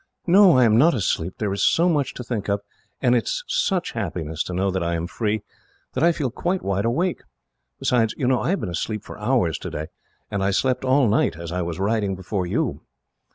"No, 0.25 0.57
I 0.57 0.63
am 0.63 0.77
not 0.77 0.95
asleep. 0.95 1.35
There 1.37 1.53
is 1.53 1.61
so 1.63 1.87
much 1.87 2.15
to 2.15 2.23
think 2.23 2.49
of, 2.49 2.61
and 3.03 3.13
it 3.13 3.25
is 3.25 3.43
such 3.47 3.91
happiness 3.91 4.41
to 4.45 4.53
know 4.55 4.71
that 4.71 4.81
I 4.81 4.95
am 4.95 5.05
free, 5.05 5.43
that 5.93 6.03
I 6.03 6.11
feel 6.11 6.31
quite 6.31 6.63
wide 6.63 6.85
awake. 6.85 7.21
Besides, 7.77 8.15
you 8.17 8.25
know, 8.25 8.41
I 8.41 8.49
have 8.49 8.61
been 8.61 8.69
asleep 8.69 9.03
for 9.03 9.19
hours 9.19 9.59
today, 9.59 9.89
and 10.31 10.43
I 10.43 10.49
slept 10.49 10.83
all 10.83 11.07
night, 11.07 11.35
as 11.37 11.51
I 11.51 11.61
was 11.61 11.77
riding 11.77 12.15
before 12.15 12.47
you." 12.47 12.81